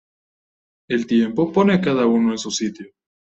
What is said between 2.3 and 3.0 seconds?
en su sitio